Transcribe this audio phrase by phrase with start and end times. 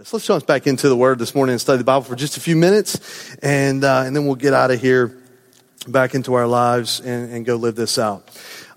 [0.00, 0.14] this.
[0.14, 2.40] Let's jump back into the Word this morning and study the Bible for just a
[2.40, 5.14] few minutes, and, uh, and then we'll get out of here
[5.86, 8.26] back into our lives and, and go live this out.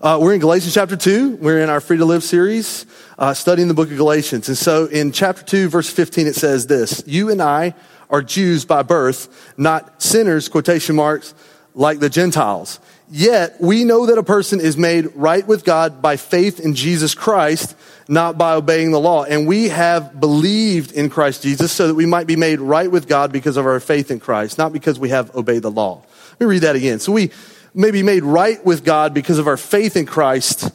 [0.02, 1.36] Uh, we're in Galatians chapter 2.
[1.36, 2.84] We're in our Free to Live series,
[3.18, 4.48] uh, studying the book of Galatians.
[4.48, 7.74] And so in chapter 2, verse 15, it says this You and I
[8.10, 11.32] are Jews by birth, not sinners, quotation marks,
[11.72, 12.80] like the Gentiles.
[13.16, 17.14] Yet we know that a person is made right with God by faith in Jesus
[17.14, 17.76] Christ
[18.08, 19.22] not by obeying the law.
[19.22, 23.06] And we have believed in Christ Jesus so that we might be made right with
[23.06, 26.02] God because of our faith in Christ, not because we have obeyed the law.
[26.32, 26.98] Let me read that again.
[26.98, 27.30] So we
[27.72, 30.72] may be made right with God because of our faith in Christ,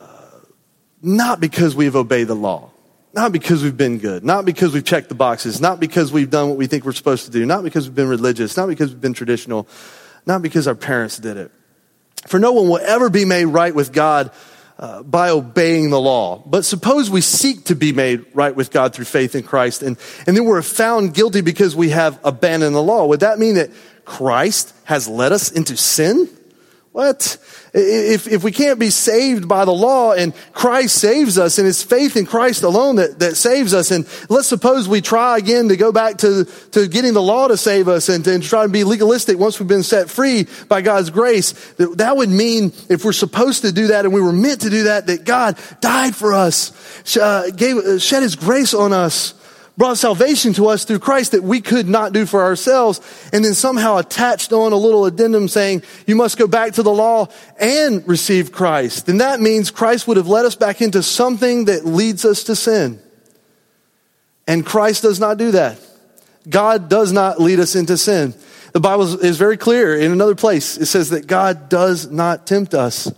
[0.00, 0.06] uh,
[1.02, 2.70] not because we've obeyed the law.
[3.14, 6.48] Not because we've been good, not because we've checked the boxes, not because we've done
[6.48, 9.02] what we think we're supposed to do, not because we've been religious, not because we've
[9.02, 9.68] been traditional,
[10.26, 11.50] not because our parents did it.
[12.26, 14.30] For no one will ever be made right with God
[14.78, 16.42] uh, by obeying the law.
[16.44, 19.96] But suppose we seek to be made right with God through faith in Christ, and,
[20.26, 23.06] and then we're found guilty because we have abandoned the law.
[23.06, 23.70] Would that mean that
[24.04, 26.28] Christ has led us into sin?
[26.92, 27.38] What?
[27.72, 31.82] If, if we can't be saved by the law and Christ saves us and it's
[31.82, 33.90] faith in Christ alone that, that saves us.
[33.90, 37.56] And let's suppose we try again to go back to, to getting the law to
[37.56, 41.08] save us and to try to be legalistic once we've been set free by God's
[41.08, 41.52] grace.
[41.76, 44.70] That, that would mean if we're supposed to do that and we were meant to
[44.70, 49.32] do that, that God died for us, uh, gave, shed his grace on us
[49.76, 53.00] brought salvation to us through Christ that we could not do for ourselves,
[53.32, 56.92] and then somehow attached on a little addendum saying, you must go back to the
[56.92, 59.06] law and receive Christ.
[59.06, 62.56] Then that means Christ would have led us back into something that leads us to
[62.56, 63.00] sin.
[64.46, 65.78] And Christ does not do that.
[66.48, 68.34] God does not lead us into sin.
[68.72, 70.76] The Bible is very clear in another place.
[70.76, 73.12] It says that God does not tempt us.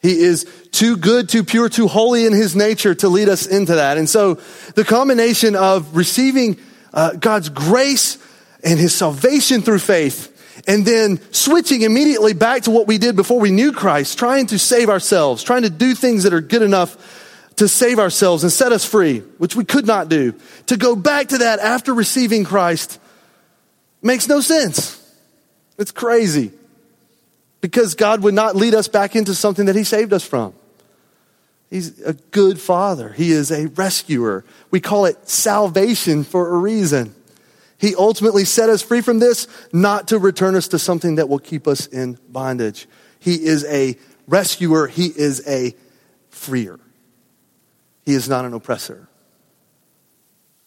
[0.00, 0.44] He is
[0.74, 3.96] too good, too pure, too holy in his nature to lead us into that.
[3.96, 4.34] And so
[4.74, 6.58] the combination of receiving
[6.92, 8.18] uh, God's grace
[8.62, 10.30] and his salvation through faith
[10.66, 14.58] and then switching immediately back to what we did before we knew Christ, trying to
[14.58, 16.96] save ourselves, trying to do things that are good enough
[17.56, 20.34] to save ourselves and set us free, which we could not do.
[20.66, 22.98] To go back to that after receiving Christ
[24.02, 25.00] makes no sense.
[25.78, 26.52] It's crazy
[27.60, 30.54] because God would not lead us back into something that He saved us from.
[31.74, 33.08] He's a good father.
[33.08, 34.44] He is a rescuer.
[34.70, 37.12] We call it salvation for a reason.
[37.78, 41.40] He ultimately set us free from this, not to return us to something that will
[41.40, 42.86] keep us in bondage.
[43.18, 43.98] He is a
[44.28, 44.86] rescuer.
[44.86, 45.74] He is a
[46.30, 46.78] freer.
[48.06, 49.08] He is not an oppressor.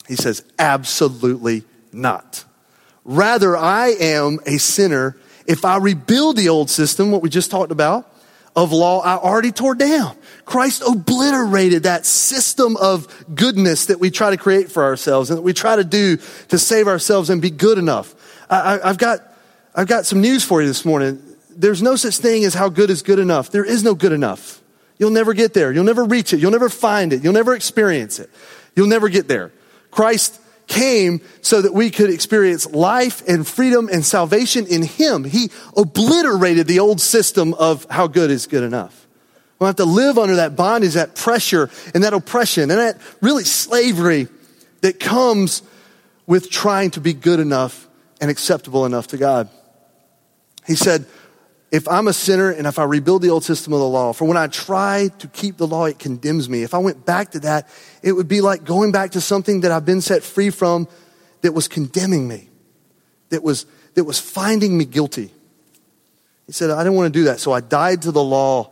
[0.09, 1.63] He says, absolutely
[1.93, 2.43] not.
[3.05, 7.71] Rather, I am a sinner if I rebuild the old system, what we just talked
[7.71, 8.13] about,
[8.57, 10.17] of law I already tore down.
[10.43, 15.43] Christ obliterated that system of goodness that we try to create for ourselves and that
[15.43, 16.17] we try to do
[16.49, 18.15] to save ourselves and be good enough.
[18.49, 19.19] I, have got,
[19.75, 21.21] I've got some news for you this morning.
[21.55, 23.51] There's no such thing as how good is good enough.
[23.51, 24.59] There is no good enough.
[24.97, 25.71] You'll never get there.
[25.71, 26.39] You'll never reach it.
[26.39, 27.23] You'll never find it.
[27.23, 28.31] You'll never experience it.
[28.75, 29.51] You'll never get there.
[29.91, 35.23] Christ came so that we could experience life and freedom and salvation in Him.
[35.23, 39.07] He obliterated the old system of how good is good enough.
[39.59, 42.99] We don't have to live under that bondage, that pressure, and that oppression, and that
[43.21, 44.27] really slavery
[44.81, 45.63] that comes
[46.27, 47.87] with trying to be good enough
[48.21, 49.49] and acceptable enough to God.
[50.67, 51.05] He said,
[51.71, 54.25] if I'm a sinner and if I rebuild the old system of the law, for
[54.25, 56.63] when I try to keep the law, it condemns me.
[56.63, 57.67] If I went back to that,
[58.01, 60.87] it would be like going back to something that I've been set free from
[61.41, 62.49] that was condemning me,
[63.29, 65.31] that was, that was finding me guilty.
[66.45, 67.41] He said, I didn't want to do that.
[67.41, 68.71] So I died to the law.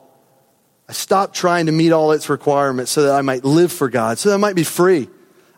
[0.87, 4.17] I stopped trying to meet all its requirements so that I might live for God,
[4.17, 5.09] so that I might be free.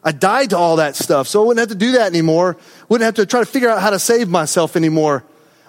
[0.04, 2.58] I died to all that stuff, so I wouldn't have to do that anymore.
[2.90, 5.24] Wouldn't have to try to figure out how to save myself anymore.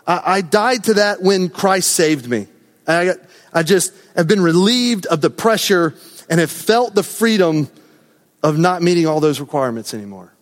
[0.09, 2.47] I, died to that when Christ saved me.
[2.87, 3.13] I,
[3.53, 5.95] I just have been relieved of the pressure
[6.31, 7.69] and have felt the freedom
[8.43, 10.33] of not meeting all those requirements anymore.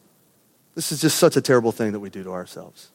[0.76, 2.90] This is just such a terrible thing that we do to ourselves.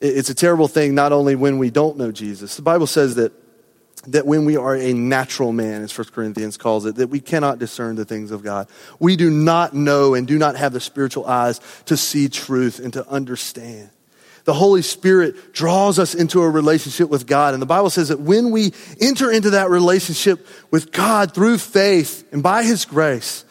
[0.00, 2.56] It's a terrible thing not only when we don't know Jesus.
[2.56, 3.32] The Bible says that,
[4.06, 7.58] that when we are a natural man, as 1 Corinthians calls it, that we cannot
[7.58, 8.68] discern the things of God.
[9.00, 12.92] We do not know and do not have the spiritual eyes to see truth and
[12.94, 13.90] to understand
[14.48, 17.52] the Holy Spirit draws us into a relationship with God.
[17.52, 22.26] And the Bible says that when we enter into that relationship with God through faith
[22.32, 23.44] and by His grace,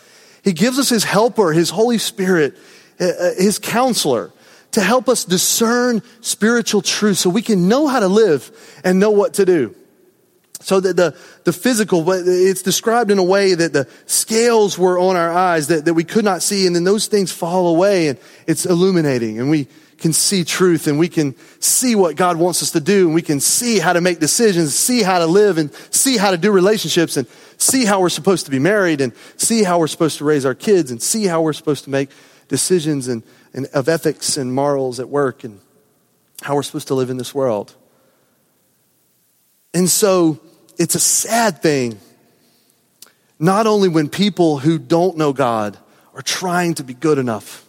[0.43, 2.57] He gives us His helper, His Holy Spirit,
[2.99, 4.31] uh, uh, His counselor
[4.71, 8.49] to help us discern spiritual truth so we can know how to live
[8.83, 9.75] and know what to do.
[10.61, 15.15] So that the, the physical, it's described in a way that the scales were on
[15.15, 18.17] our eyes that, that we could not see, and then those things fall away and
[18.47, 19.67] it's illuminating, and we
[19.97, 23.21] can see truth and we can see what God wants us to do, and we
[23.21, 26.51] can see how to make decisions, see how to live, and see how to do
[26.51, 27.27] relationships, and
[27.57, 30.53] see how we're supposed to be married, and see how we're supposed to raise our
[30.53, 32.09] kids, and see how we're supposed to make
[32.47, 33.23] decisions and,
[33.53, 35.59] and of ethics and morals at work, and
[36.43, 37.75] how we're supposed to live in this world.
[39.73, 40.39] And so
[40.77, 41.99] it's a sad thing,
[43.39, 45.77] not only when people who don't know God
[46.13, 47.65] are trying to be good enough,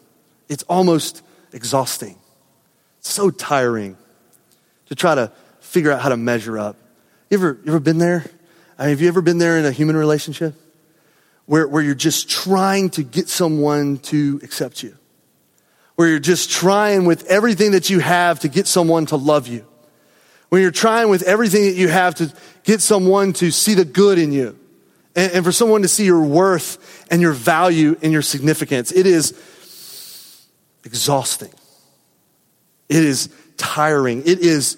[0.49, 1.23] it's almost
[1.53, 2.18] exhausting.
[3.09, 3.97] So tiring
[4.87, 6.77] to try to figure out how to measure up.
[7.31, 8.23] You ever, you ever been there?
[8.79, 10.55] I mean, have you ever been there in a human relationship
[11.47, 14.95] where, where you're just trying to get someone to accept you?
[15.95, 19.67] Where you're just trying with everything that you have to get someone to love you?
[20.51, 22.33] When you're trying with everything that you have to
[22.63, 24.59] get someone to see the good in you
[25.17, 28.93] and, and for someone to see your worth and your value and your significance.
[28.93, 29.33] It is
[30.85, 31.51] exhausting.
[32.89, 34.23] It is tiring.
[34.27, 34.77] It is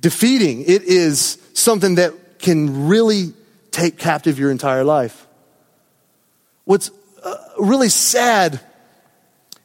[0.00, 0.62] defeating.
[0.62, 3.34] It is something that can really
[3.70, 5.26] take captive your entire life.
[6.64, 6.90] What's
[7.22, 8.60] uh, really sad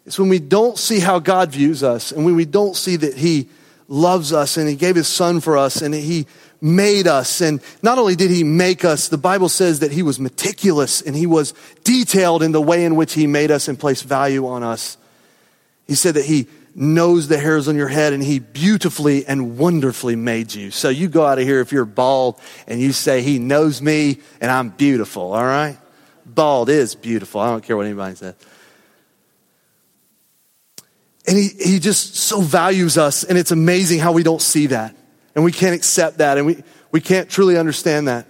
[0.06, 3.16] is when we don't see how God views us and when we don't see that
[3.16, 3.50] He
[3.88, 6.28] loves us and he gave his son for us and he
[6.60, 7.42] made us.
[7.42, 11.16] And not only did he make us, the Bible says that he was meticulous and
[11.16, 11.54] he was
[11.84, 14.98] detailed in the way in which he made us and placed value on us.
[15.88, 16.48] He said that he
[16.80, 20.70] knows the hairs on your head and he beautifully and wonderfully made you.
[20.70, 24.20] So you go out of here if you're bald and you say, he knows me
[24.40, 25.76] and I'm beautiful, all right?
[26.24, 27.42] Bald is beautiful.
[27.42, 28.36] I don't care what anybody says.
[31.26, 34.96] And he, he just so values us, and it's amazing how we don't see that.
[35.36, 38.28] And we can't accept that, and we, we can't truly understand that.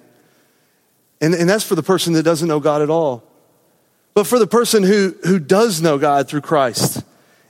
[1.22, 3.24] And, and that's for the person that doesn't know God at all.
[4.16, 7.04] But for the person who, who does know God through Christ,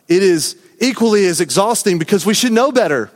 [0.09, 3.11] it is equally as exhausting because we should know better.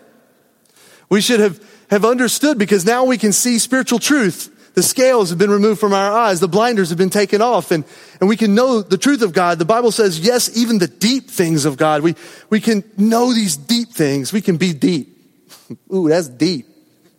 [1.10, 4.50] We should have, have understood because now we can see spiritual truth.
[4.74, 6.40] The scales have been removed from our eyes.
[6.40, 7.84] The blinders have been taken off and,
[8.20, 9.60] and we can know the truth of God.
[9.60, 12.02] The Bible says, yes, even the deep things of God.
[12.02, 12.16] We,
[12.50, 14.32] we can know these deep things.
[14.32, 15.18] We can be deep.
[15.94, 16.68] Ooh, that's deep,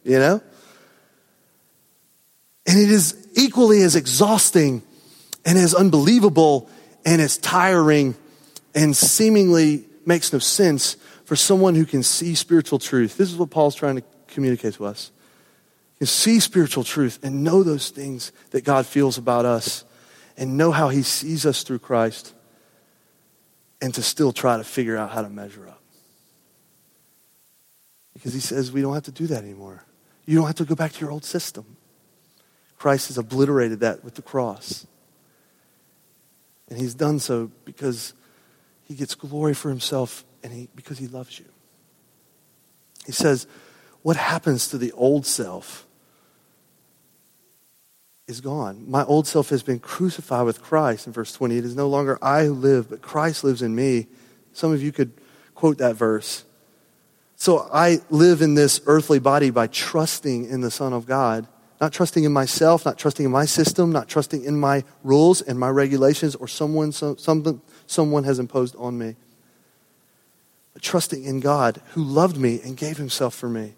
[0.04, 0.40] you know?
[2.66, 4.82] And it is equally as exhausting
[5.44, 6.70] and as unbelievable
[7.04, 8.14] and as tiring
[8.74, 13.16] and seemingly makes no sense for someone who can see spiritual truth.
[13.16, 15.12] This is what Paul's trying to communicate to us
[16.02, 19.84] is see spiritual truth and know those things that God feels about us
[20.36, 22.34] and know how he sees us through Christ
[23.80, 25.80] and to still try to figure out how to measure up.
[28.14, 29.84] Because he says we don't have to do that anymore.
[30.26, 31.76] You don't have to go back to your old system.
[32.78, 34.84] Christ has obliterated that with the cross.
[36.68, 38.12] And he's done so because
[38.92, 41.46] he gets glory for himself and he, because he loves you.
[43.06, 43.46] He says,
[44.02, 45.86] What happens to the old self
[48.26, 48.84] is gone.
[48.90, 51.06] My old self has been crucified with Christ.
[51.06, 54.08] In verse 20, it is no longer I who live, but Christ lives in me.
[54.52, 55.12] Some of you could
[55.54, 56.44] quote that verse.
[57.36, 61.46] So I live in this earthly body by trusting in the Son of God,
[61.80, 65.58] not trusting in myself, not trusting in my system, not trusting in my rules and
[65.58, 67.16] my regulations or someone, some,
[67.92, 69.14] someone has imposed on me,
[70.72, 73.74] but trusting in God who loved me and gave himself for me.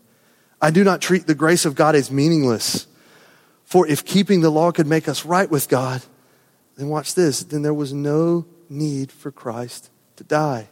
[0.61, 2.87] I do not treat the grace of God as meaningless.
[3.65, 6.03] For if keeping the law could make us right with God,
[6.77, 10.69] then watch this, then there was no need for Christ to die.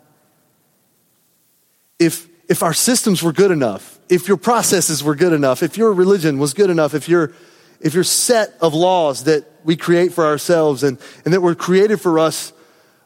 [1.98, 5.92] If, if our systems were good enough, if your processes were good enough, if your
[5.92, 7.32] religion was good enough, if your,
[7.80, 12.00] if your set of laws that we create for ourselves and, and that were created
[12.00, 12.52] for us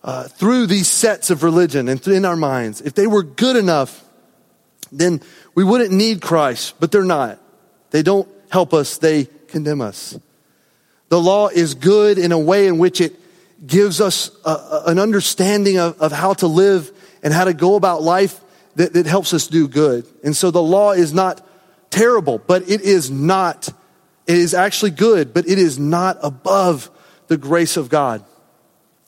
[0.06, 4.04] uh, through these sets of religion and in our minds, if they were good enough,
[4.92, 5.20] then
[5.56, 7.40] we wouldn't need Christ, but they're not.
[7.90, 10.16] They don't help us, they condemn us.
[11.08, 13.14] The law is good in a way in which it
[13.66, 16.92] gives us a, a, an understanding of, of how to live
[17.24, 18.40] and how to go about life
[18.76, 20.06] that, that helps us do good.
[20.22, 21.44] And so the law is not
[21.90, 23.68] terrible, but it is not,
[24.26, 26.90] it is actually good, but it is not above
[27.26, 28.24] the grace of God.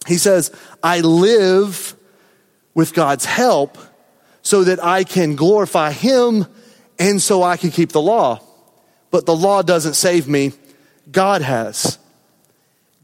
[0.08, 0.50] He says,
[0.82, 1.94] I live
[2.74, 3.78] with God's help
[4.42, 6.46] so that I can glorify Him
[6.98, 8.40] and so I can keep the law
[9.10, 10.52] but the law doesn't save me.
[11.10, 11.98] God has.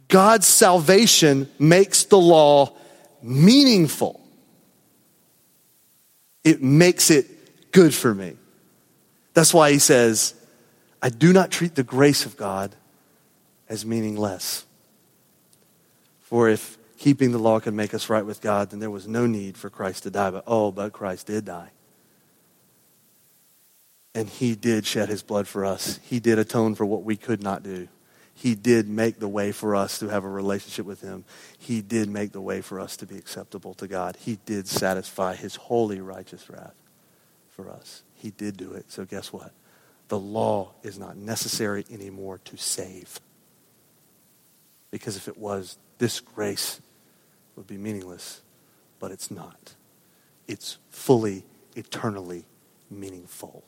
[0.08, 2.72] God's salvation makes the law
[3.22, 4.20] meaningful.
[6.42, 8.36] It makes it good for me.
[9.32, 10.34] That's why he says,
[11.02, 12.74] I do not treat the grace of God
[13.68, 14.64] as meaningless.
[16.20, 16.73] For if
[17.04, 19.68] keeping the law could make us right with God, then there was no need for
[19.68, 20.30] Christ to die.
[20.30, 21.68] But oh, but Christ did die.
[24.14, 26.00] And he did shed his blood for us.
[26.02, 27.88] He did atone for what we could not do.
[28.32, 31.26] He did make the way for us to have a relationship with him.
[31.58, 34.16] He did make the way for us to be acceptable to God.
[34.18, 36.74] He did satisfy his holy, righteous wrath
[37.50, 38.02] for us.
[38.14, 38.90] He did do it.
[38.90, 39.52] So guess what?
[40.08, 43.20] The law is not necessary anymore to save.
[44.90, 46.80] Because if it was, this grace
[47.56, 48.40] would be meaningless.
[48.98, 49.74] But it's not.
[50.46, 51.44] It's fully,
[51.74, 52.44] eternally
[52.90, 53.64] meaningful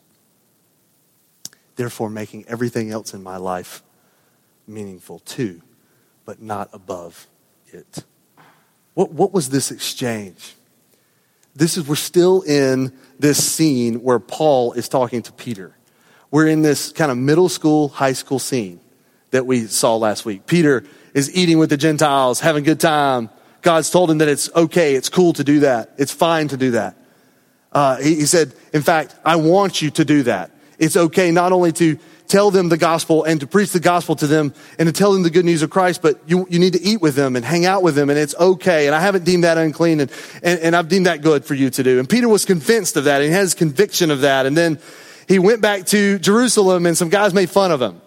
[1.76, 3.82] therefore making everything else in my life
[4.66, 5.62] meaningful too,
[6.24, 7.26] but not above
[7.68, 8.04] it.
[8.94, 10.54] What, what was this exchange?
[11.54, 15.74] This is, we're still in this scene where Paul is talking to Peter.
[16.30, 18.80] We're in this kind of middle school, high school scene
[19.30, 20.46] that we saw last week.
[20.46, 23.30] Peter is eating with the Gentiles, having a good time.
[23.66, 26.70] God's told him that it's okay, it's cool to do that, it's fine to do
[26.70, 26.96] that.
[27.72, 31.52] Uh, he, he said, in fact, I want you to do that it's okay not
[31.52, 34.92] only to tell them the gospel and to preach the gospel to them and to
[34.92, 37.36] tell them the good news of Christ, but you, you need to eat with them
[37.36, 38.86] and hang out with them and it's okay.
[38.86, 40.10] And I haven't deemed that unclean and,
[40.42, 41.98] and, and I've deemed that good for you to do.
[41.98, 44.46] And Peter was convinced of that and he has conviction of that.
[44.46, 44.78] And then
[45.28, 48.00] he went back to Jerusalem and some guys made fun of him.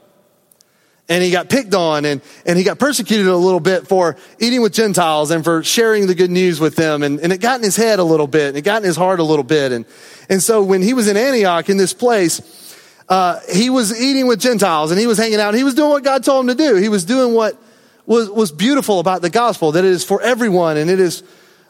[1.10, 4.62] And he got picked on and, and he got persecuted a little bit for eating
[4.62, 7.02] with Gentiles and for sharing the good news with them.
[7.02, 8.96] And, and it got in his head a little bit and it got in his
[8.96, 9.72] heart a little bit.
[9.72, 9.86] And,
[10.30, 12.78] and so when he was in Antioch in this place,
[13.10, 15.56] uh, he was eating with Gentiles and he was hanging out.
[15.56, 16.76] He was doing what God told him to do.
[16.76, 17.60] He was doing what
[18.06, 21.24] was, was beautiful about the gospel, that it is for everyone and it is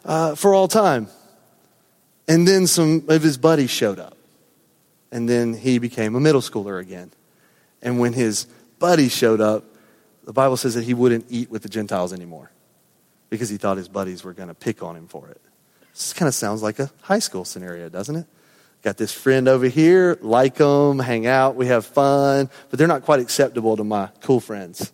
[0.03, 1.08] uh, for all time.
[2.27, 4.17] And then some of his buddies showed up.
[5.12, 7.12] And then he became a middle schooler again.
[7.81, 8.46] And when his
[8.79, 9.65] buddies showed up,
[10.24, 12.51] the Bible says that he wouldn't eat with the Gentiles anymore
[13.29, 15.41] because he thought his buddies were going to pick on him for it.
[15.93, 18.25] This kind of sounds like a high school scenario, doesn't it?
[18.81, 23.03] Got this friend over here, like them, hang out, we have fun, but they're not
[23.03, 24.93] quite acceptable to my cool friends.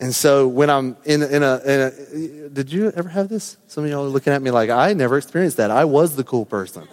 [0.00, 3.58] And so when I'm in, in, a, in a, did you ever have this?
[3.66, 5.70] Some of y'all are looking at me like, I never experienced that.
[5.70, 6.88] I was the cool person.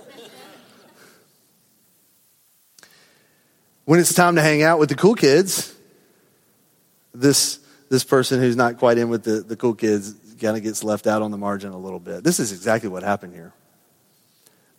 [3.87, 5.73] When it's time to hang out with the cool kids,
[7.13, 10.83] this, this person who's not quite in with the, the cool kids kind of gets
[10.83, 12.21] left out on the margin a little bit.
[12.21, 13.53] This is exactly what happened here.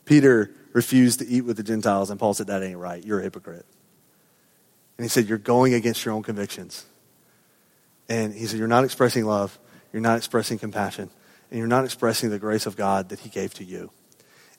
[0.04, 3.02] Peter refused to eat with the Gentiles, and Paul said, That ain't right.
[3.02, 3.64] You're a hypocrite.
[4.98, 6.84] And he said, You're going against your own convictions.
[8.10, 9.58] And he said, You're not expressing love,
[9.90, 11.08] you're not expressing compassion,
[11.50, 13.90] and you're not expressing the grace of God that he gave to you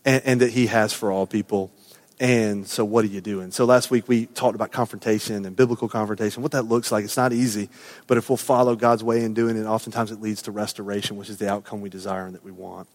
[0.03, 1.72] and, and that he has for all people.
[2.20, 3.52] And so, what are you doing?
[3.52, 7.06] So, last week we talked about confrontation and biblical confrontation, what that looks like.
[7.06, 7.70] It's not easy,
[8.08, 11.30] but if we'll follow God's way in doing it, oftentimes it leads to restoration, which
[11.30, 12.90] is the outcome we desire and that we want.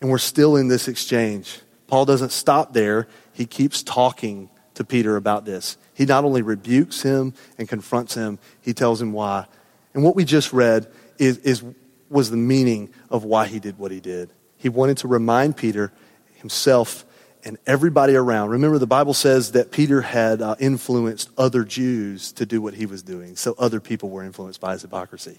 [0.00, 1.60] And we're still in this exchange.
[1.86, 5.76] Paul doesn't stop there, he keeps talking to Peter about this.
[5.92, 9.46] He not only rebukes him and confronts him, he tells him why.
[9.92, 11.62] And what we just read is, is,
[12.08, 14.30] was the meaning of why he did what he did.
[14.56, 15.92] He wanted to remind Peter
[16.36, 17.04] himself
[17.44, 18.50] and everybody around.
[18.50, 22.86] Remember, the Bible says that Peter had uh, influenced other Jews to do what he
[22.86, 25.38] was doing, so other people were influenced by his hypocrisy.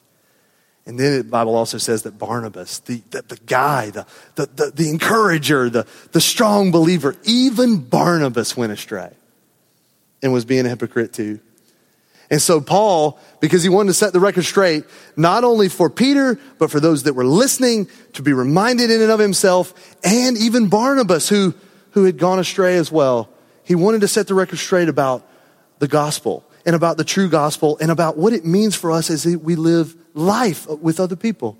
[0.86, 4.72] And then the Bible also says that Barnabas, the, the, the guy, the, the, the,
[4.72, 9.12] the encourager, the, the strong believer, even Barnabas went astray
[10.22, 11.40] and was being a hypocrite too.
[12.30, 14.84] And so Paul, because he wanted to set the record straight,
[15.16, 19.12] not only for Peter, but for those that were listening to be reminded in and
[19.12, 21.54] of himself, and even Barnabas who,
[21.96, 23.30] who had gone astray as well.
[23.64, 25.28] He wanted to set the record straight about
[25.80, 29.26] the gospel and about the true gospel and about what it means for us as
[29.26, 31.58] we live life with other people.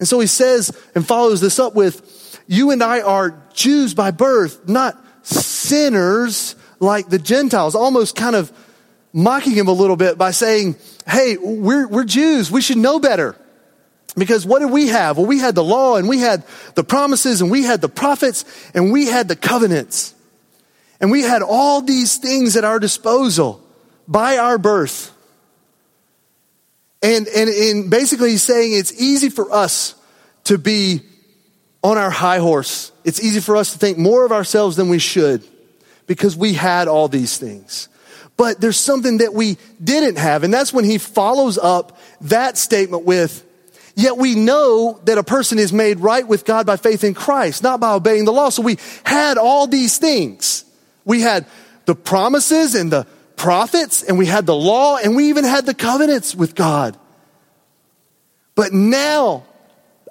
[0.00, 4.10] And so he says and follows this up with, You and I are Jews by
[4.10, 8.52] birth, not sinners like the Gentiles, almost kind of
[9.12, 10.74] mocking him a little bit by saying,
[11.06, 12.50] Hey, we're, we're Jews.
[12.50, 13.36] We should know better.
[14.18, 15.16] Because what did we have?
[15.16, 16.44] Well, we had the law and we had
[16.74, 18.44] the promises and we had the prophets
[18.74, 20.14] and we had the covenants.
[21.00, 23.62] And we had all these things at our disposal
[24.06, 25.14] by our birth.
[27.02, 29.94] And, and, and basically he's saying it's easy for us
[30.44, 31.02] to be
[31.84, 32.90] on our high horse.
[33.04, 35.44] It's easy for us to think more of ourselves than we should
[36.06, 37.88] because we had all these things.
[38.36, 40.44] But there's something that we didn't have.
[40.44, 43.44] And that's when he follows up that statement with,
[43.98, 47.64] yet we know that a person is made right with God by faith in Christ,
[47.64, 48.48] not by obeying the law.
[48.48, 50.64] So we had all these things.
[51.04, 51.46] We had
[51.84, 55.74] the promises and the prophets, and we had the law, and we even had the
[55.74, 56.96] covenants with God.
[58.54, 59.44] But now,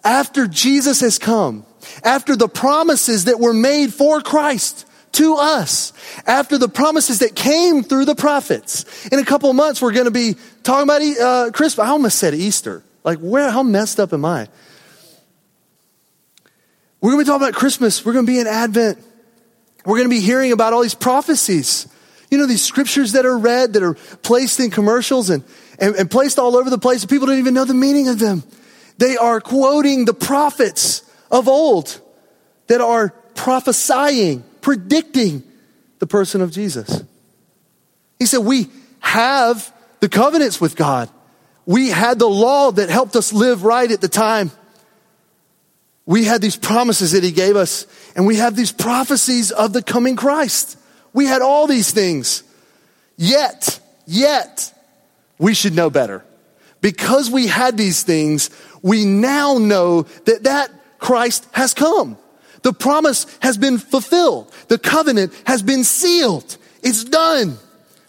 [0.04, 1.66] after Jesus has come,
[2.04, 5.94] after the promises that were made for Christ to us,
[6.26, 10.12] after the promises that came through the prophets, in a couple months we're going to
[10.12, 11.88] be talking about uh, Christmas.
[11.88, 12.84] I almost said Easter.
[13.08, 13.50] Like, where?
[13.50, 14.50] How messed up am I?
[17.00, 18.04] We're going to be talking about Christmas.
[18.04, 19.02] We're going to be in Advent.
[19.86, 21.88] We're going to be hearing about all these prophecies.
[22.30, 25.46] You know, these scriptures that are read, that are placed in commercials and,
[25.80, 27.04] and, and placed all over the place.
[27.04, 28.44] And people don't even know the meaning of them.
[28.98, 32.02] They are quoting the prophets of old
[32.68, 35.44] that are prophesying, predicting
[36.00, 37.06] the person of Jesus.
[38.20, 38.68] He said, We
[39.00, 41.10] have the covenants with God.
[41.68, 44.52] We had the law that helped us live right at the time.
[46.06, 49.84] We had these promises that He gave us, and we have these prophecies of the
[49.84, 50.80] coming Christ.
[51.14, 52.44] We had all these things.
[53.18, 54.74] Yet, yet,
[55.38, 56.24] we should know better.
[56.80, 58.50] Because we had these things,
[58.82, 62.18] we now know that that Christ has come.
[62.62, 64.54] The promise has been fulfilled.
[64.70, 66.58] The covenant has been sealed.
[66.82, 67.58] It's done.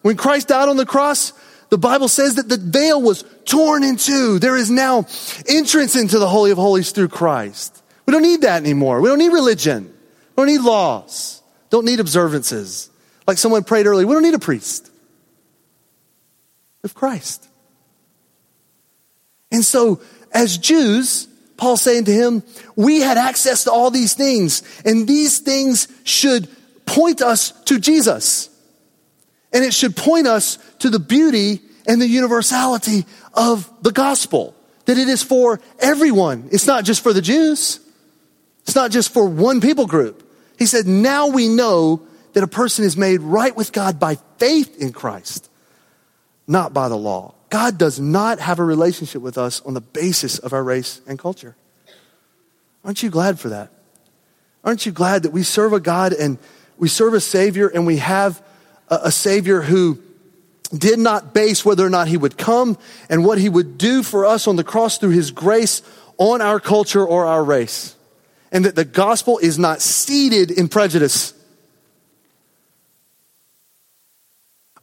[0.03, 1.33] When Christ died on the cross,
[1.71, 4.39] the Bible says that the veil was torn in two.
[4.39, 5.07] There is now
[5.47, 7.83] entrance into the Holy of Holies through Christ.
[8.07, 9.01] We don't need that anymore.
[9.01, 9.85] We don't need religion.
[9.85, 11.43] We don't need laws.
[11.71, 12.89] Don't need observances.
[13.27, 14.91] Like someone prayed earlier, we don't need a priest.
[16.83, 17.47] Of Christ.
[19.51, 20.01] And so,
[20.33, 22.43] as Jews, Paul's saying to him,
[22.77, 26.49] we had access to all these things, and these things should
[26.87, 28.49] point us to Jesus.
[29.53, 34.55] And it should point us to the beauty and the universality of the gospel.
[34.85, 36.49] That it is for everyone.
[36.53, 37.81] It's not just for the Jews.
[38.63, 40.31] It's not just for one people group.
[40.59, 42.03] He said, now we know
[42.33, 45.51] that a person is made right with God by faith in Christ,
[46.47, 47.35] not by the law.
[47.51, 51.19] God does not have a relationship with us on the basis of our race and
[51.19, 51.57] culture.
[52.85, 53.71] Aren't you glad for that?
[54.65, 56.39] Aren't you glad that we serve a God and
[56.77, 58.43] we serve a Savior and we have
[58.91, 59.99] a, a Savior who
[60.77, 62.77] did not base whether or not He would come
[63.09, 65.83] and what He would do for us on the cross through His grace
[66.19, 67.95] on our culture or our race?
[68.51, 71.35] And that the gospel is not seated in prejudice.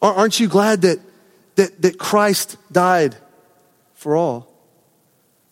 [0.01, 0.99] Aren't you glad that
[1.55, 3.15] that, that Christ died
[3.93, 4.47] for all.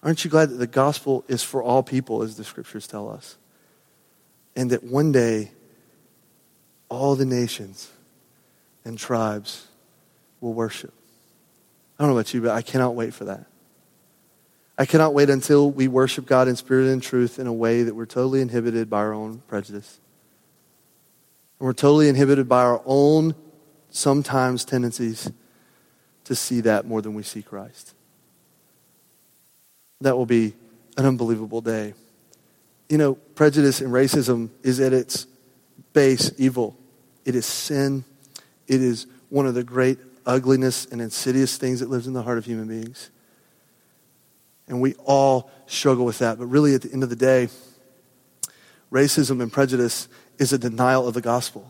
[0.04, 3.38] Aren't you glad that the gospel is for all people, as the scriptures tell us?
[4.56, 5.52] And that one day,
[6.90, 7.90] all the nations
[8.86, 9.68] and tribes
[10.42, 10.94] will worship.
[11.98, 13.46] I don't know about you, but I cannot wait for that.
[14.78, 17.96] I cannot wait until we worship God in spirit and truth in a way that
[17.96, 20.00] we're totally inhibited by our own prejudice.
[21.60, 23.36] And we're totally inhibited by our own,
[23.92, 25.32] sometimes, tendencies
[26.26, 27.94] to see that more than we see Christ.
[30.02, 30.54] That will be
[30.98, 31.94] an unbelievable day.
[32.90, 35.28] You know, prejudice and racism is at its
[35.94, 36.76] base evil.
[37.26, 38.04] It is sin.
[38.68, 42.38] It is one of the great ugliness and insidious things that lives in the heart
[42.38, 43.10] of human beings.
[44.68, 46.38] And we all struggle with that.
[46.38, 47.50] But really, at the end of the day,
[48.92, 51.70] racism and prejudice is a denial of the gospel.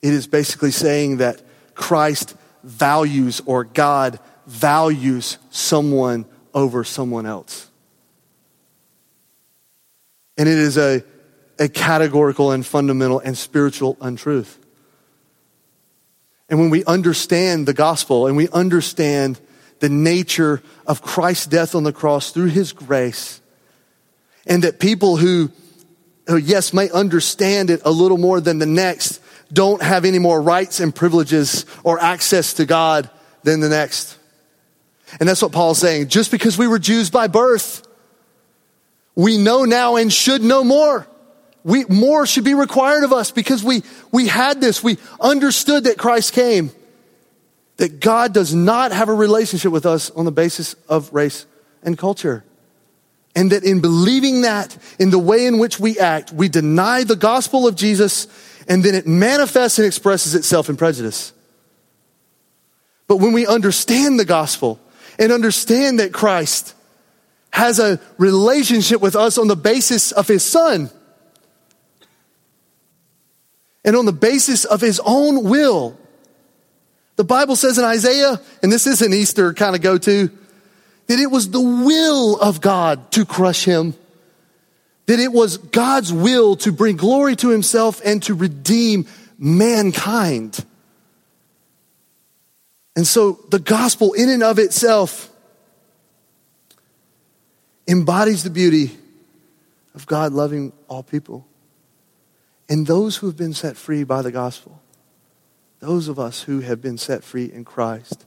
[0.00, 1.42] It is basically saying that
[1.74, 7.68] Christ values or God values someone over someone else.
[10.36, 11.04] And it is a,
[11.58, 14.58] a categorical and fundamental and spiritual untruth.
[16.52, 19.40] And when we understand the gospel and we understand
[19.80, 23.40] the nature of Christ's death on the cross through his grace,
[24.46, 25.50] and that people who,
[26.26, 30.42] who, yes, may understand it a little more than the next, don't have any more
[30.42, 33.08] rights and privileges or access to God
[33.44, 34.18] than the next.
[35.20, 36.08] And that's what Paul's saying.
[36.08, 37.82] Just because we were Jews by birth,
[39.14, 41.06] we know now and should know more.
[41.64, 44.82] We, more should be required of us because we, we had this.
[44.82, 46.70] We understood that Christ came.
[47.76, 51.46] That God does not have a relationship with us on the basis of race
[51.82, 52.44] and culture.
[53.34, 57.16] And that in believing that, in the way in which we act, we deny the
[57.16, 58.26] gospel of Jesus
[58.68, 61.32] and then it manifests and expresses itself in prejudice.
[63.08, 64.80] But when we understand the gospel
[65.18, 66.74] and understand that Christ
[67.52, 70.90] has a relationship with us on the basis of his son
[73.84, 75.98] and on the basis of his own will,
[77.16, 80.30] the Bible says in Isaiah, and this is an Easter kind of go to,
[81.06, 83.94] that it was the will of God to crush him
[85.06, 89.06] that it was God's will to bring glory to himself and to redeem
[89.38, 90.64] mankind.
[92.94, 95.30] And so the gospel, in and of itself,
[97.88, 98.90] embodies the beauty
[99.94, 101.46] of God loving all people.
[102.72, 104.80] And those who have been set free by the gospel,
[105.80, 108.24] those of us who have been set free in Christ,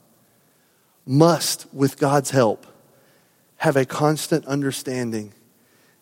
[1.03, 2.67] must, with God's help,
[3.57, 5.33] have a constant understanding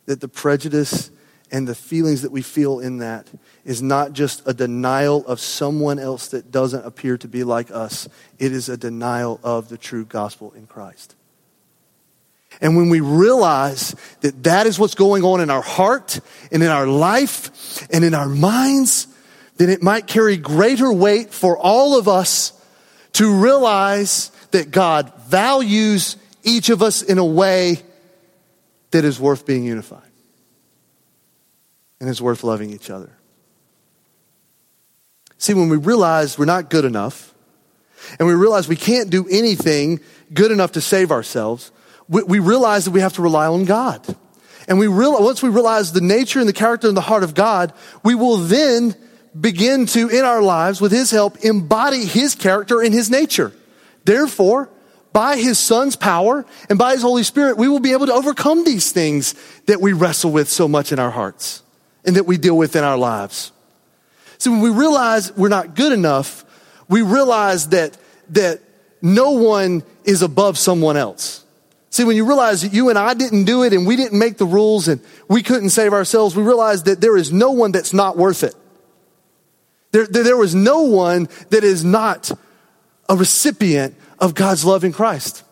[0.08, 1.10] that the prejudice
[1.53, 3.29] and the feelings that we feel in that
[3.63, 8.10] is not just a denial of someone else that doesn't appear to be like us,
[8.39, 11.15] it is a denial of the true gospel in Christ.
[12.61, 16.19] And when we realize that that is what's going on in our heart
[16.51, 19.07] and in our life and in our minds,
[19.57, 22.53] then it might carry greater weight for all of us
[23.13, 27.81] to realize that God values each of us in a way
[28.91, 30.01] that is worth being unified
[31.99, 33.11] and is worth loving each other.
[35.37, 37.33] See, when we realize we're not good enough,
[38.17, 39.99] and we realize we can't do anything
[40.33, 41.71] good enough to save ourselves,
[42.07, 44.03] we, we realize that we have to rely on God.
[44.67, 47.33] And we realize, once we realize the nature and the character and the heart of
[47.33, 48.95] God, we will then
[49.39, 53.51] begin to, in our lives, with His help, embody His character and His nature.
[54.05, 54.69] Therefore,
[55.11, 58.63] by His Son's power and by His Holy Spirit, we will be able to overcome
[58.63, 59.35] these things
[59.65, 61.61] that we wrestle with so much in our hearts
[62.05, 63.51] and that we deal with in our lives.
[64.37, 66.43] So when we realize we're not good enough,
[66.89, 67.97] we realize that,
[68.29, 68.61] that
[69.01, 71.42] no one is above someone else.
[71.93, 74.38] See, when you realize that you and I didn't do it and we didn't make
[74.38, 77.93] the rules and we couldn't save ourselves, we realize that there is no one that's
[77.93, 78.56] not worth it.
[79.91, 82.32] There, there, there was no one that is not
[83.08, 85.43] a recipient of God's love in Christ.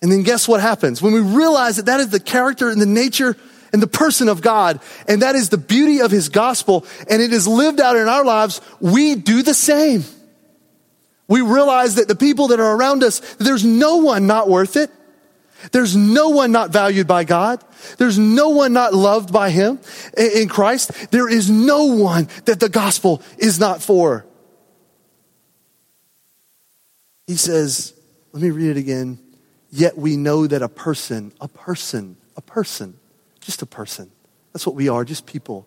[0.00, 1.02] And then guess what happens?
[1.02, 3.36] When we realize that that is the character and the nature
[3.72, 4.78] and the person of God.
[5.08, 6.86] And that is the beauty of his gospel.
[7.10, 8.60] And it is lived out in our lives.
[8.78, 10.04] We do the same.
[11.26, 14.92] We realize that the people that are around us, there's no one not worth it.
[15.72, 17.62] There's no one not valued by God.
[17.98, 19.80] There's no one not loved by him
[20.16, 21.10] in Christ.
[21.10, 24.24] There is no one that the gospel is not for.
[27.26, 27.92] He says,
[28.32, 29.18] let me read it again.
[29.70, 32.98] Yet we know that a person, a person, a person
[33.48, 34.10] just a person.
[34.52, 35.66] That's what we are, just people.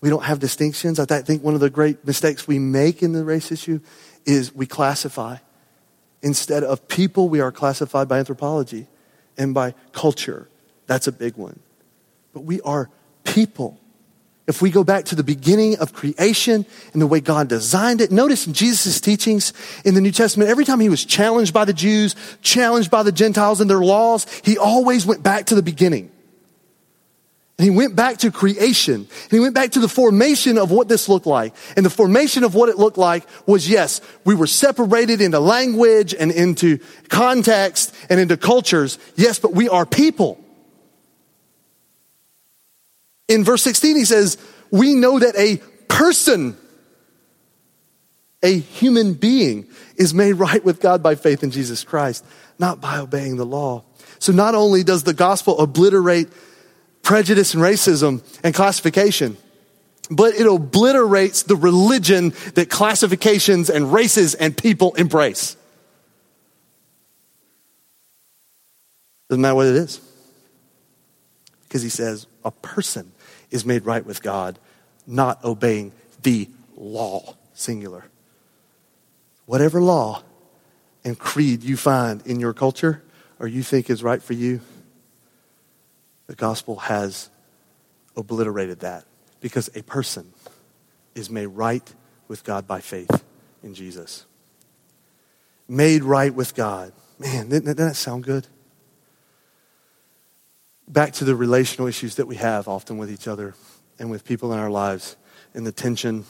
[0.00, 0.98] We don't have distinctions.
[0.98, 3.78] I think one of the great mistakes we make in the race issue
[4.26, 5.36] is we classify.
[6.22, 8.86] Instead of people, we are classified by anthropology
[9.36, 10.48] and by culture.
[10.86, 11.60] That's a big one.
[12.32, 12.90] But we are
[13.24, 13.78] people.
[14.46, 18.10] If we go back to the beginning of creation and the way God designed it,
[18.10, 19.52] notice in Jesus' teachings
[19.84, 23.12] in the New Testament, every time he was challenged by the Jews, challenged by the
[23.12, 26.10] Gentiles and their laws, he always went back to the beginning.
[27.58, 28.94] And he went back to creation.
[28.94, 31.54] And he went back to the formation of what this looked like.
[31.76, 36.14] And the formation of what it looked like was yes, we were separated into language
[36.14, 38.98] and into context and into cultures.
[39.16, 40.38] Yes, but we are people.
[43.26, 44.38] In verse 16, he says,
[44.70, 45.56] we know that a
[45.88, 46.56] person,
[48.40, 49.66] a human being,
[49.96, 52.24] is made right with God by faith in Jesus Christ,
[52.58, 53.82] not by obeying the law.
[54.20, 56.28] So not only does the gospel obliterate
[57.08, 59.38] prejudice and racism and classification,
[60.10, 65.56] but it obliterates the religion that classifications and races and people embrace.
[69.30, 70.02] Doesn't matter what it is.
[71.62, 73.10] Because he says a person
[73.50, 74.58] is made right with God,
[75.06, 75.92] not obeying
[76.22, 78.04] the law, singular.
[79.46, 80.22] Whatever law
[81.04, 83.02] and creed you find in your culture
[83.38, 84.60] or you think is right for you,
[86.28, 87.30] the gospel has
[88.16, 89.04] obliterated that
[89.40, 90.32] because a person
[91.14, 91.92] is made right
[92.28, 93.24] with God by faith
[93.62, 94.26] in Jesus.
[95.66, 96.92] Made right with God.
[97.18, 98.46] Man, doesn't that sound good?
[100.86, 103.54] Back to the relational issues that we have often with each other
[103.98, 105.16] and with people in our lives
[105.54, 106.24] and the tension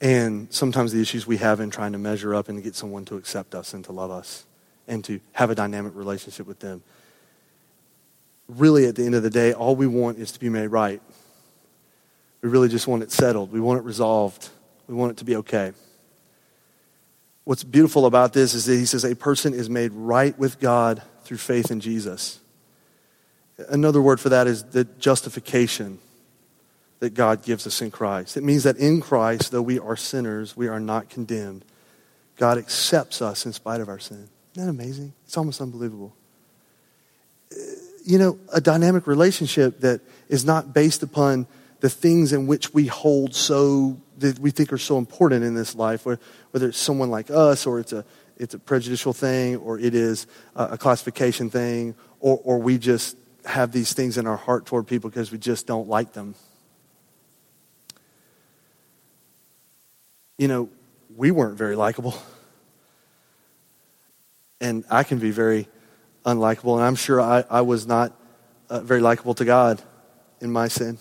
[0.00, 3.04] and sometimes the issues we have in trying to measure up and to get someone
[3.06, 4.46] to accept us and to love us
[4.86, 6.82] and to have a dynamic relationship with them
[8.48, 11.00] really, at the end of the day, all we want is to be made right.
[12.42, 13.52] We really just want it settled.
[13.52, 14.48] We want it resolved.
[14.86, 15.72] We want it to be okay.
[17.44, 21.02] What's beautiful about this is that he says a person is made right with God
[21.24, 22.40] through faith in Jesus.
[23.68, 25.98] Another word for that is the justification
[27.00, 28.36] that God gives us in Christ.
[28.36, 31.64] It means that in Christ, though we are sinners, we are not condemned.
[32.36, 34.28] God accepts us in spite of our sin.
[34.54, 35.12] Isn't that amazing?
[35.24, 36.14] It's almost unbelievable
[38.08, 41.46] you know, a dynamic relationship that is not based upon
[41.80, 45.74] the things in which we hold so, that we think are so important in this
[45.74, 48.06] life, whether it's someone like us or it's a,
[48.38, 53.72] it's a prejudicial thing or it is a, classification thing or, or we just have
[53.72, 56.34] these things in our heart toward people because we just don't like them.
[60.38, 60.70] You know,
[61.14, 62.14] we weren't very likable.
[64.62, 65.68] And I can be very
[66.24, 68.12] unlikable, and I'm sure I, I was not
[68.70, 69.82] uh, very likable to God
[70.40, 70.98] in my sin.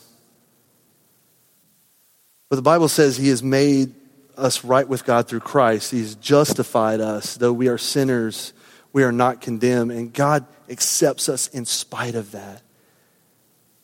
[2.50, 3.94] But the Bible says He has made
[4.38, 5.92] us right with God through Christ.
[5.92, 7.36] He's justified us.
[7.36, 8.54] Though we are sinners,
[8.94, 9.92] we are not condemned.
[9.92, 12.62] And God accepts us in spite of that.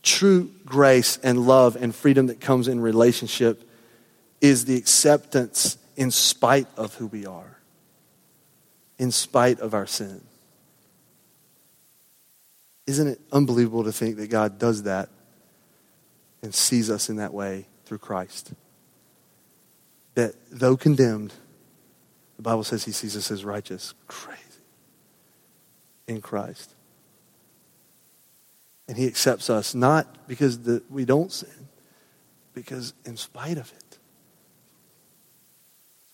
[0.02, 3.67] True grace and love and freedom that comes in relationship
[4.41, 7.58] is the acceptance in spite of who we are,
[8.98, 10.22] in spite of our sin.
[12.86, 15.10] Isn't it unbelievable to think that God does that
[16.41, 18.54] and sees us in that way through Christ?
[20.15, 21.34] That though condemned,
[22.36, 23.93] the Bible says he sees us as righteous.
[24.08, 24.39] Crazy.
[26.08, 26.74] In Christ.
[28.88, 31.69] And he accepts us not because the, we don't sin,
[32.54, 33.98] because in spite of it.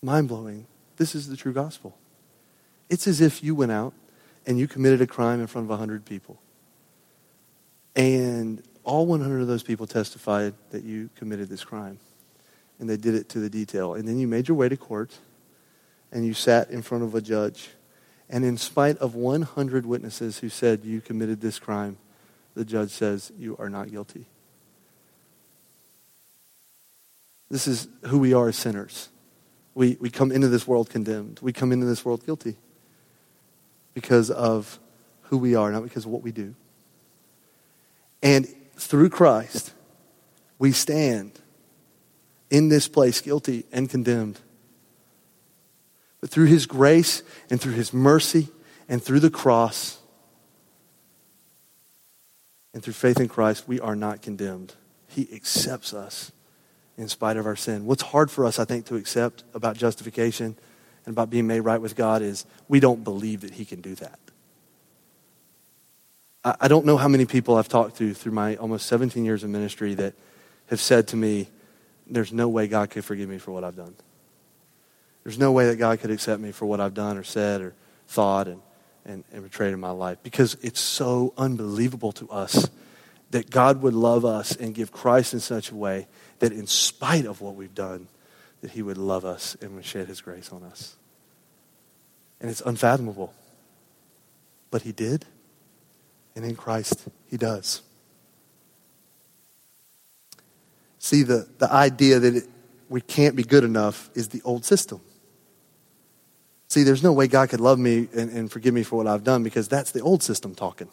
[0.02, 0.66] Mind blowing.
[0.96, 1.96] This is the true gospel.
[2.88, 3.92] It's as if you went out
[4.46, 6.40] and you committed a crime in front of 100 people.
[7.96, 11.98] And all 100 of those people testified that you committed this crime.
[12.78, 13.94] And they did it to the detail.
[13.94, 15.18] And then you made your way to court
[16.12, 17.70] and you sat in front of a judge.
[18.28, 21.98] And in spite of 100 witnesses who said you committed this crime,
[22.54, 24.26] the judge says you are not guilty.
[27.50, 29.08] This is who we are as sinners.
[29.74, 31.40] We, we come into this world condemned.
[31.42, 32.56] We come into this world guilty
[33.94, 34.78] because of
[35.22, 36.54] who we are, not because of what we do.
[38.22, 39.72] And through Christ,
[40.58, 41.32] we stand
[42.50, 44.40] in this place guilty and condemned.
[46.20, 48.48] But through his grace and through his mercy
[48.88, 49.98] and through the cross
[52.74, 54.74] and through faith in Christ, we are not condemned.
[55.08, 56.30] He accepts us
[56.98, 57.86] in spite of our sin.
[57.86, 60.56] What's hard for us, I think, to accept about justification
[61.06, 63.94] and about being made right with God is we don't believe that he can do
[63.96, 64.18] that.
[66.42, 69.50] I don't know how many people I've talked to through my almost 17 years of
[69.50, 70.14] ministry that
[70.68, 71.48] have said to me,
[72.06, 73.94] There's no way God could forgive me for what I've done.
[75.22, 77.74] There's no way that God could accept me for what I've done or said or
[78.08, 78.62] thought and,
[79.04, 82.70] and, and betrayed in my life because it's so unbelievable to us
[83.30, 86.06] that God would love us and give Christ in such a way
[86.38, 88.08] that in spite of what we've done,
[88.62, 90.96] that he would love us and would shed his grace on us.
[92.40, 93.34] And it's unfathomable.
[94.70, 95.26] But he did.
[96.34, 97.82] And in Christ, He does.
[100.98, 102.44] See, the, the idea that it,
[102.88, 105.00] we can't be good enough is the old system.
[106.68, 109.24] See, there's no way God could love me and, and forgive me for what I've
[109.24, 110.88] done because that's the old system talking.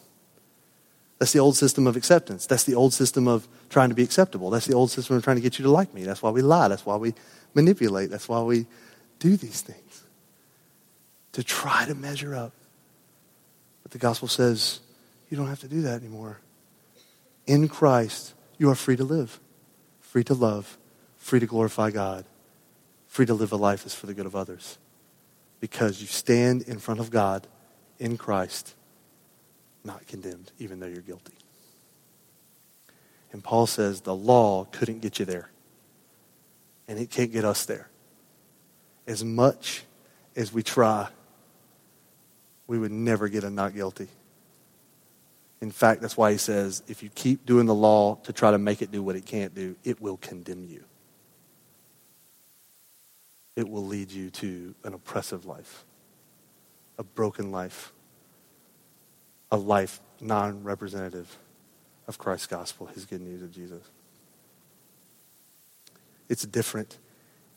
[1.19, 2.45] That's the old system of acceptance.
[2.45, 4.49] That's the old system of trying to be acceptable.
[4.49, 6.03] That's the old system of trying to get you to like me.
[6.03, 6.67] That's why we lie.
[6.67, 7.13] That's why we
[7.53, 8.09] manipulate.
[8.09, 8.65] That's why we
[9.19, 10.03] do these things.
[11.33, 12.53] To try to measure up.
[13.83, 14.79] But the gospel says
[15.29, 16.39] you don't have to do that anymore.
[17.45, 19.39] In Christ, you are free to live,
[19.99, 20.77] free to love,
[21.17, 22.25] free to glorify God,
[23.07, 24.77] free to live a life that's for the good of others.
[25.59, 27.47] Because you stand in front of God
[27.99, 28.75] in Christ,
[29.83, 31.33] not condemned, even though you're guilty.
[33.31, 35.49] And Paul says the law couldn't get you there,
[36.87, 37.89] and it can't get us there.
[39.05, 39.83] As much
[40.35, 41.07] as we try,
[42.67, 44.09] we would never get a not guilty.
[45.61, 48.57] In fact, that's why he says if you keep doing the law to try to
[48.57, 50.83] make it do what it can't do, it will condemn you.
[53.55, 55.83] It will lead you to an oppressive life,
[56.99, 57.91] a broken life,
[59.51, 61.37] a life non representative
[62.07, 63.81] of Christ's gospel, his good news of Jesus.
[66.29, 66.99] It's different,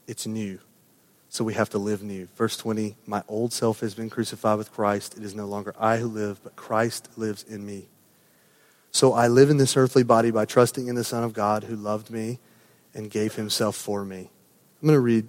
[0.07, 0.59] it's new.
[1.33, 2.27] So we have to live new.
[2.37, 5.17] Verse 20 My old self has been crucified with Christ.
[5.17, 7.87] It is no longer I who live, but Christ lives in me.
[8.91, 11.77] So I live in this earthly body by trusting in the Son of God who
[11.77, 12.41] loved me
[12.95, 14.29] and gave himself for me.
[14.83, 15.29] I'm going to read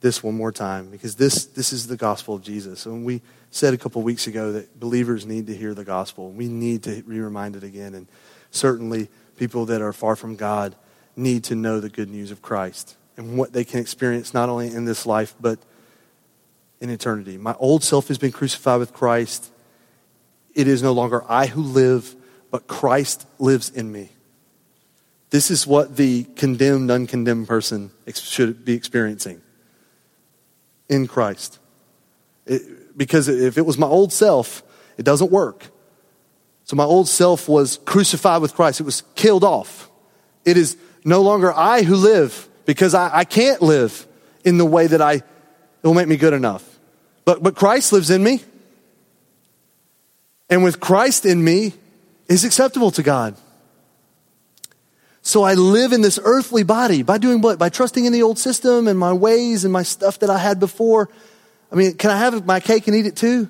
[0.00, 2.84] this one more time because this, this is the gospel of Jesus.
[2.84, 3.22] And we
[3.52, 6.32] said a couple weeks ago that believers need to hear the gospel.
[6.32, 7.94] We need to be reminded again.
[7.94, 8.08] And
[8.50, 10.74] certainly, people that are far from God
[11.14, 14.68] need to know the good news of Christ and what they can experience not only
[14.68, 15.58] in this life, but
[16.80, 17.36] in eternity.
[17.36, 19.52] My old self has been crucified with Christ.
[20.54, 22.14] It is no longer I who live,
[22.52, 24.10] but Christ lives in me.
[25.30, 29.42] This is what the condemned, uncondemned person should be experiencing
[30.88, 31.58] in Christ.
[32.46, 34.62] It, because if it was my old self,
[34.96, 35.66] it doesn't work.
[36.64, 38.80] So my old self was crucified with Christ.
[38.80, 39.90] It was killed off.
[40.44, 44.06] It is no longer I who live because I, I can't live
[44.44, 45.22] in the way that I,
[45.82, 46.78] will make me good enough.
[47.24, 48.42] But, but Christ lives in me.
[50.50, 51.72] And with Christ in me
[52.28, 53.36] is acceptable to God.
[55.22, 57.58] So I live in this earthly body by doing what?
[57.58, 60.60] By trusting in the old system and my ways and my stuff that I had
[60.60, 61.08] before.
[61.72, 63.48] I mean, can I have my cake and eat it too?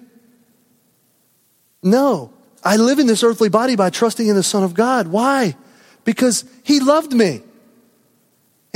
[1.82, 2.32] No.
[2.62, 5.08] I live in this earthly body by trusting in the Son of God.
[5.08, 5.56] Why?
[6.04, 7.42] Because He loved me.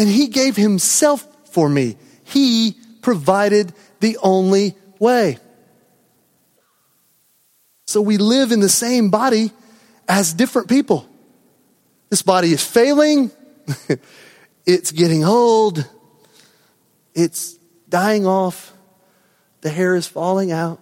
[0.03, 1.97] And He gave Himself for me.
[2.25, 5.39] He provided the only way.
[7.87, 9.53] So we live in the same body
[10.09, 11.09] as different people.
[12.11, 13.31] This body is failing.
[14.67, 15.89] it's getting old.
[17.15, 17.53] It's
[17.89, 18.73] dying off.
[19.61, 20.81] The hair is falling out.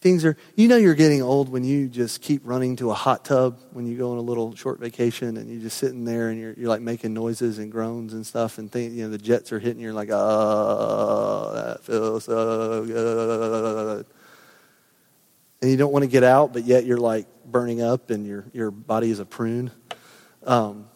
[0.00, 3.24] Things are, you know, you're getting old when you just keep running to a hot
[3.24, 6.38] tub when you go on a little short vacation and you're just sitting there and
[6.38, 9.50] you're, you're like making noises and groans and stuff and think, you know, the jets
[9.50, 9.86] are hitting you.
[9.86, 14.06] You're like, oh, that feels so good.
[15.60, 18.44] And you don't want to get out, but yet you're like burning up and your,
[18.52, 19.72] your body is a prune.
[20.44, 20.88] Um,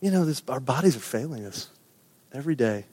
[0.00, 1.68] you know, this, our bodies are failing us
[2.32, 2.86] every day.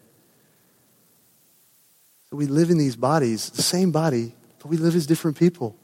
[2.30, 5.76] So we live in these bodies, the same body, but we live as different people.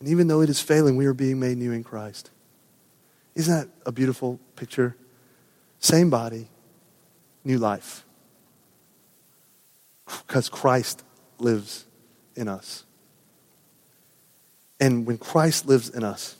[0.00, 2.30] And even though it is failing, we are being made new in Christ.
[3.34, 4.94] Isn't that a beautiful picture?
[5.78, 6.48] Same body,
[7.42, 8.04] new life.
[10.26, 11.02] Because Christ
[11.38, 11.86] lives
[12.36, 12.84] in us.
[14.78, 16.36] And when Christ lives in us,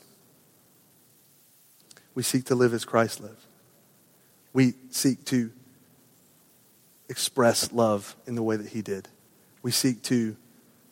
[2.13, 3.47] we seek to live as Christ lived.
[4.53, 5.49] We seek to
[7.09, 9.07] express love in the way that he did
[9.63, 10.35] we seek to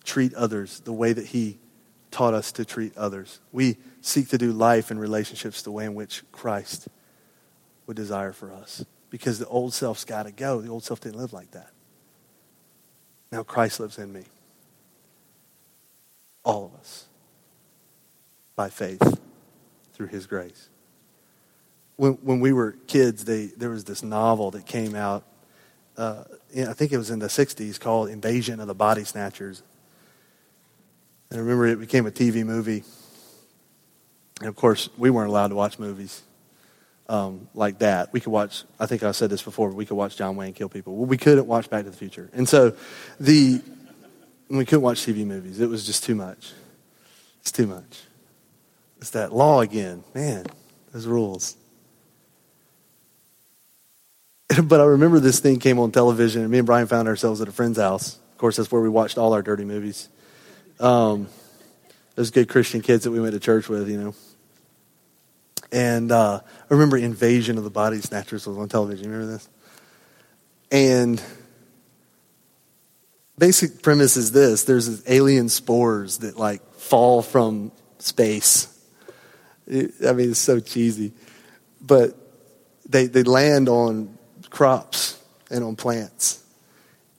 [0.04, 1.60] treat others the way that He
[2.10, 3.40] taught us to treat others.
[3.52, 6.88] We seek to do life and relationships the way in which Christ
[7.86, 8.84] would desire for us.
[9.10, 10.62] Because the old self's got to go.
[10.62, 11.72] The old self didn't live like that.
[13.32, 14.24] Now Christ lives in me.
[16.44, 17.06] All of us.
[18.56, 19.20] By faith
[19.94, 20.70] through his grace.
[21.98, 25.24] When, when we were kids, they, there was this novel that came out
[26.02, 26.24] uh,
[26.58, 29.62] I think it was in the 60s, called Invasion of the Body Snatchers.
[31.30, 32.84] And I remember it became a TV movie.
[34.40, 36.24] And of course, we weren't allowed to watch movies
[37.08, 38.12] um, like that.
[38.14, 40.70] We could watch, I think I said this before, we could watch John Wayne kill
[40.70, 40.96] people.
[40.96, 42.32] Well, we couldn't watch Back to the Future.
[42.34, 42.76] And so
[43.20, 43.62] the,
[44.50, 45.60] we couldn't watch TV movies.
[45.60, 46.52] It was just too much.
[47.42, 48.02] It's too much.
[48.98, 50.04] It's that law again.
[50.16, 50.48] Man,
[50.94, 51.58] those rules.
[54.64, 57.48] but I remember this thing came on television, and me and Brian found ourselves at
[57.48, 58.16] a friend's house.
[58.32, 60.10] Of course, that's where we watched all our dirty movies.
[60.80, 61.28] Um,
[62.16, 64.16] those good Christian kids that we went to church with, you know.
[65.72, 69.06] And uh, I remember Invasion of the Body Snatchers was on television.
[69.06, 69.50] You remember this?
[70.72, 71.22] And
[73.38, 78.68] basic premise is this: there's alien spores that like fall from space.
[79.70, 81.14] I mean, it's so cheesy,
[81.80, 82.18] but
[82.90, 84.18] they they land on
[84.52, 86.44] crops and on plants.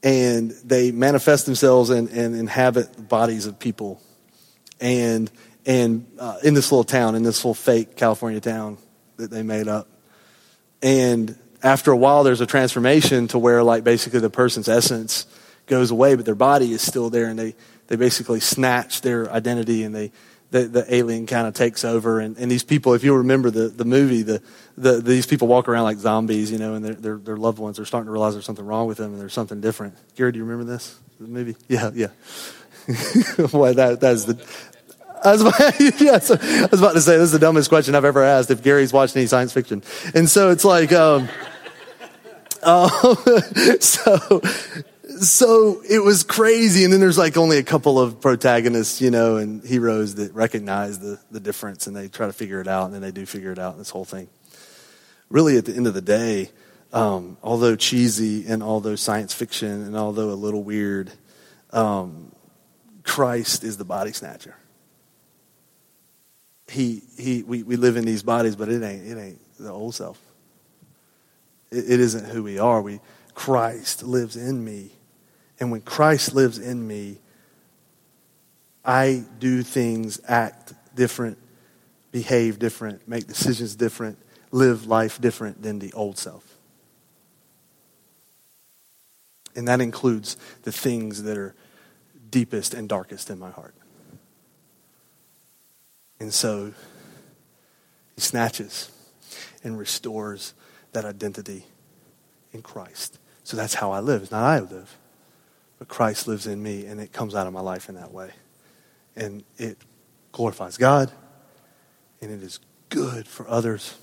[0.04, 4.00] And they manifest themselves and, and inhabit bodies of people.
[4.80, 5.30] And,
[5.66, 8.78] and uh, in this little town, in this little fake California town
[9.16, 9.88] that they made up.
[10.82, 15.26] And after a while, there's a transformation to where, like, basically the person's essence
[15.66, 17.26] goes away, but their body is still there.
[17.26, 17.54] And they,
[17.86, 20.10] they basically snatch their identity and they,
[20.52, 22.20] the, the alien kind of takes over.
[22.20, 24.42] And, and these people, if you remember the, the movie, the,
[24.76, 27.80] the, these people walk around like zombies, you know, and their, their, their loved ones
[27.80, 29.94] are starting to realize there's something wrong with them and there's something different.
[30.14, 30.98] Gary, do you remember this?
[31.18, 31.56] The movie?
[31.68, 32.08] Yeah, yeah.
[33.50, 34.46] Boy, that, that is the.
[35.24, 38.22] I was, about, I was about to say, this is the dumbest question I've ever
[38.22, 39.82] asked if Gary's watched any science fiction.
[40.14, 41.28] And so it's like, um,
[42.62, 42.88] uh,
[43.80, 44.42] so
[45.22, 46.84] so it was crazy.
[46.84, 50.98] And then there's like only a couple of protagonists, you know, and heroes that recognize
[50.98, 52.86] the, the difference and they try to figure it out.
[52.86, 54.28] And then they do figure it out, this whole thing.
[55.30, 56.50] Really, at the end of the day,
[56.92, 61.10] um, although cheesy and although science fiction and although a little weird,
[61.70, 62.32] um,
[63.02, 64.56] Christ is the body snatcher.
[66.68, 69.94] He, he, we, we live in these bodies, but it ain't, it ain't the old
[69.94, 70.20] self.
[71.70, 72.80] It, it isn't who we are.
[72.82, 73.00] We,
[73.34, 74.92] Christ lives in me.
[75.62, 77.20] And when Christ lives in me,
[78.84, 81.38] I do things, act different
[82.12, 84.18] behave different, make decisions different,
[84.52, 86.58] live life different than the old self.
[89.56, 91.54] And that includes the things that are
[92.30, 93.74] deepest and darkest in my heart.
[96.20, 96.72] And so
[98.14, 98.90] he snatches
[99.64, 100.54] and restores
[100.92, 101.64] that identity
[102.52, 103.18] in Christ.
[103.44, 104.22] So that's how I live.
[104.22, 104.96] It's not I live,
[105.82, 108.30] but Christ lives in me, and it comes out of my life in that way.
[109.16, 109.78] And it
[110.30, 111.10] glorifies God,
[112.20, 113.98] and it is good for others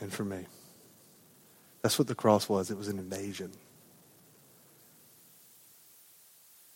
[0.00, 0.44] and for me.
[1.80, 2.70] That's what the cross was.
[2.70, 3.52] It was an invasion.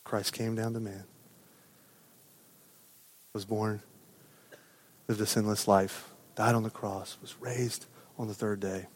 [0.03, 1.05] Christ came down to man,
[3.35, 3.83] was born,
[5.09, 7.85] lived a sinless life, died on the cross, was raised
[8.19, 8.87] on the third day,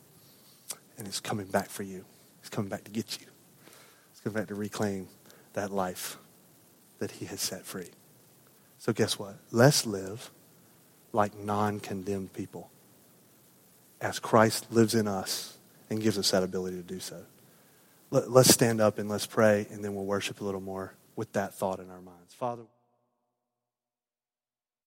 [0.96, 2.06] and is coming back for you.
[2.40, 3.26] He's coming back to get you.
[4.24, 5.08] Coming back to reclaim
[5.52, 6.16] that life
[6.98, 7.90] that he has set free.
[8.78, 9.36] So guess what?
[9.50, 10.30] Let's live
[11.12, 12.70] like non-condemned people
[14.00, 15.58] as Christ lives in us
[15.90, 17.22] and gives us that ability to do so.
[18.10, 21.32] Let, us stand up and let's pray, and then we'll worship a little more with
[21.34, 22.32] that thought in our minds.
[22.34, 22.62] Father,